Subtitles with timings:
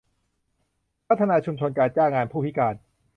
[1.07, 2.75] พัฒนาชุมชนการจ้างงานผู้พิการ